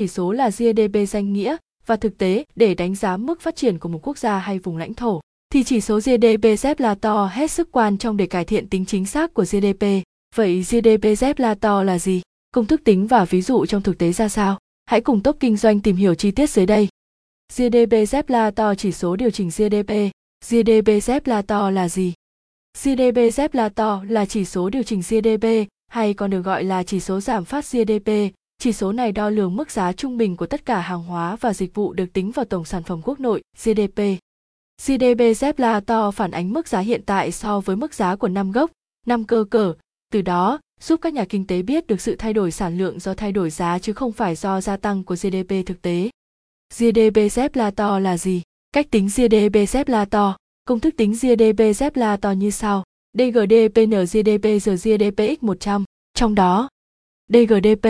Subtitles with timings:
[0.00, 3.78] chỉ số là GDP danh nghĩa và thực tế để đánh giá mức phát triển
[3.78, 5.20] của một quốc gia hay vùng lãnh thổ
[5.52, 8.84] thì chỉ số GDP Z là to hết sức quan trọng để cải thiện tính
[8.84, 9.84] chính xác của GDP.
[10.34, 12.22] Vậy GDP Z là to là gì?
[12.52, 14.58] Công thức tính và ví dụ trong thực tế ra sao?
[14.86, 16.88] Hãy cùng top kinh doanh tìm hiểu chi tiết dưới đây.
[17.56, 19.92] GDP Z là to chỉ số điều chỉnh GDP.
[20.48, 22.12] GDP Z là to là gì?
[22.82, 25.46] GDP Z là to là chỉ số điều chỉnh GDP
[25.88, 28.10] hay còn được gọi là chỉ số giảm phát GDP.
[28.58, 31.54] Chỉ số này đo lường mức giá trung bình của tất cả hàng hóa và
[31.54, 34.00] dịch vụ được tính vào tổng sản phẩm quốc nội GDP.
[34.82, 38.52] GDP Z to phản ánh mức giá hiện tại so với mức giá của năm
[38.52, 38.70] gốc,
[39.06, 39.74] năm cơ cở,
[40.12, 43.14] từ đó giúp các nhà kinh tế biết được sự thay đổi sản lượng do
[43.14, 46.10] thay đổi giá chứ không phải do gia tăng của GDP thực tế.
[46.74, 48.42] GDP Z là to là gì?
[48.72, 52.84] Cách tính GDP Z to, công thức tính GDP Z to như sau.
[53.18, 56.68] DGDPN GDP giờ GDP x 100, trong đó
[57.28, 57.86] DGDP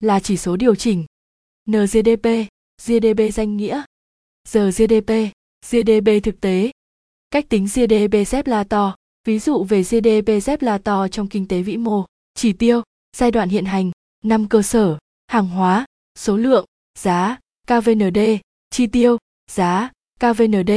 [0.00, 1.04] là chỉ số điều chỉnh,
[1.70, 2.26] NGDP,
[2.86, 3.82] GDP danh nghĩa,
[4.48, 5.10] giờ GDP,
[5.70, 6.70] GDP thực tế.
[7.30, 11.48] Cách tính GDP Z là to, ví dụ về GDP Z là to trong kinh
[11.48, 12.82] tế vĩ mô, chỉ tiêu,
[13.16, 13.90] giai đoạn hiện hành,
[14.24, 15.86] năm cơ sở, hàng hóa,
[16.18, 16.64] số lượng,
[16.98, 18.18] giá, KVND,
[18.70, 19.16] chi tiêu,
[19.50, 19.90] giá,
[20.20, 20.70] KVND,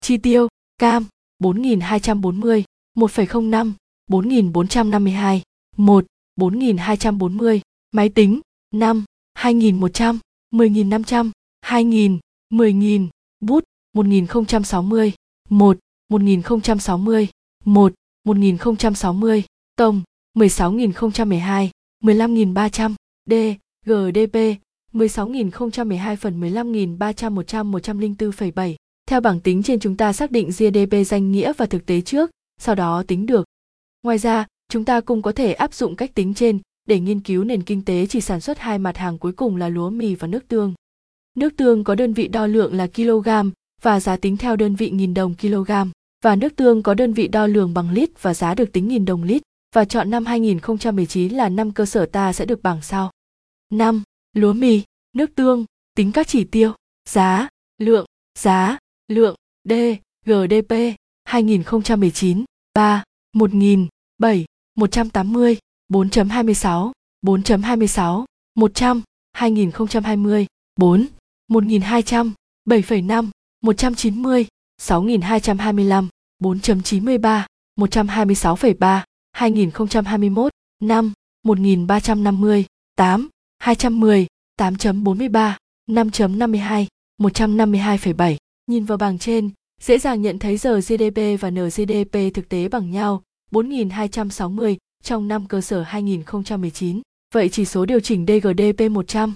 [0.00, 1.06] chi tiêu, cam,
[1.38, 2.64] 4240,
[2.96, 3.72] 1,05,
[4.06, 5.42] 4452,
[5.76, 6.04] 1,
[6.36, 8.40] 4240, máy tính,
[8.74, 10.18] 5, 2100,
[10.50, 11.30] 10500,
[11.62, 12.18] 2000,
[12.50, 13.08] 10000,
[13.40, 15.12] bút, 1060,
[15.48, 17.28] 1, 1060,
[17.64, 17.92] 1,
[18.24, 19.44] 1060,
[19.76, 20.02] tổng,
[20.34, 21.70] 16012,
[22.02, 22.94] 15300,
[23.30, 23.34] D,
[23.86, 24.36] GDP,
[24.92, 28.74] 16012 phần 15300 100 104,7.
[29.06, 32.30] Theo bảng tính trên chúng ta xác định GDP danh nghĩa và thực tế trước,
[32.60, 33.44] sau đó tính được.
[34.02, 37.44] Ngoài ra, chúng ta cũng có thể áp dụng cách tính trên để nghiên cứu
[37.44, 40.28] nền kinh tế chỉ sản xuất hai mặt hàng cuối cùng là lúa mì và
[40.28, 40.74] nước tương.
[41.36, 43.28] Nước tương có đơn vị đo lượng là kg
[43.82, 45.70] và giá tính theo đơn vị nghìn đồng kg
[46.24, 49.04] và nước tương có đơn vị đo lường bằng lít và giá được tính nghìn
[49.04, 49.42] đồng lít
[49.74, 53.10] và chọn năm 2019 là năm cơ sở ta sẽ được bảng sau.
[53.72, 54.02] 5.
[54.36, 54.82] Lúa mì,
[55.16, 55.64] nước tương,
[55.96, 56.72] tính các chỉ tiêu,
[57.08, 58.06] giá, lượng,
[58.38, 58.78] giá,
[59.08, 59.34] lượng,
[59.68, 59.72] D,
[60.26, 60.72] GDP,
[61.24, 63.86] 2019, 3, 1000,
[64.18, 65.56] 7, 180,
[65.92, 66.92] 4.26,
[67.26, 68.24] 4.26,
[68.54, 69.02] 100,
[69.32, 70.46] 2020,
[70.76, 71.06] 4,
[71.48, 72.32] 1200,
[72.70, 73.30] 7,5,
[73.62, 74.46] 190,
[74.78, 76.08] 6225,
[76.42, 77.42] 4.93,
[77.80, 79.02] 126,3,
[79.32, 80.52] 2021,
[80.82, 81.12] 5,
[81.44, 82.66] 1350,
[82.96, 83.28] 8,
[83.58, 84.26] 210,
[84.60, 85.56] 8.43,
[85.90, 86.86] 5.52,
[87.20, 88.36] 152,7.
[88.66, 92.90] Nhìn vào bảng trên, dễ dàng nhận thấy giờ GDP và NGDP thực tế bằng
[92.90, 93.22] nhau,
[93.52, 97.00] 4.260 trong năm cơ sở 2019.
[97.34, 99.32] Vậy chỉ số điều chỉnh DGDP 100.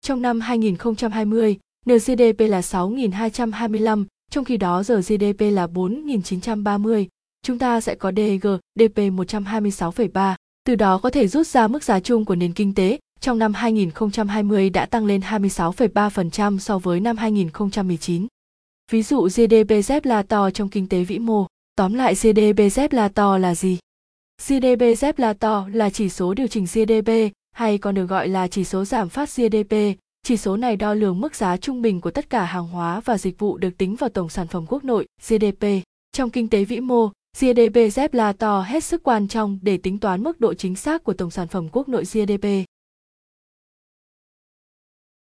[0.00, 7.06] Trong năm 2020, NGDP là 6.225, trong khi đó giờ GDP là 4.930,
[7.42, 10.34] chúng ta sẽ có DGDP 126,3.
[10.64, 13.54] Từ đó có thể rút ra mức giá chung của nền kinh tế trong năm
[13.54, 18.26] 2020 đã tăng lên 26,3% so với năm 2019.
[18.90, 21.46] Ví dụ GDP là to trong kinh tế vĩ mô.
[21.76, 23.78] Tóm lại GDP là to là gì?
[24.48, 27.10] GDP là to là chỉ số điều chỉnh GDP
[27.52, 29.74] hay còn được gọi là chỉ số giảm phát GDP.
[30.22, 33.18] Chỉ số này đo lường mức giá trung bình của tất cả hàng hóa và
[33.18, 35.66] dịch vụ được tính vào tổng sản phẩm quốc nội GDP.
[36.12, 37.10] Trong kinh tế vĩ mô,
[37.40, 41.12] GDP là to hết sức quan trọng để tính toán mức độ chính xác của
[41.12, 42.46] tổng sản phẩm quốc nội GDP.